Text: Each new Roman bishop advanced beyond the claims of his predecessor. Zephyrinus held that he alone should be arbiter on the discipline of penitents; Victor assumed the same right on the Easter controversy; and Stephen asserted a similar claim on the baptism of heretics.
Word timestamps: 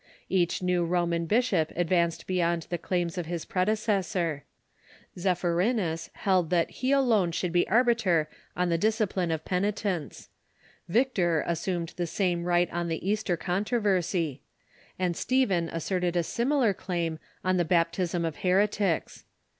Each 0.29 0.63
new 0.63 0.83
Roman 0.83 1.27
bishop 1.27 1.71
advanced 1.75 2.25
beyond 2.25 2.63
the 2.71 2.79
claims 2.79 3.19
of 3.19 3.27
his 3.27 3.45
predecessor. 3.45 4.43
Zephyrinus 5.15 6.09
held 6.13 6.49
that 6.49 6.71
he 6.71 6.91
alone 6.91 7.31
should 7.31 7.51
be 7.51 7.67
arbiter 7.69 8.27
on 8.57 8.69
the 8.69 8.79
discipline 8.79 9.29
of 9.29 9.45
penitents; 9.45 10.29
Victor 10.87 11.43
assumed 11.45 11.93
the 11.97 12.07
same 12.07 12.45
right 12.45 12.67
on 12.73 12.87
the 12.87 13.07
Easter 13.07 13.37
controversy; 13.37 14.41
and 14.97 15.15
Stephen 15.15 15.69
asserted 15.69 16.15
a 16.15 16.23
similar 16.23 16.73
claim 16.73 17.19
on 17.45 17.57
the 17.57 17.63
baptism 17.63 18.25
of 18.25 18.37
heretics. 18.37 19.25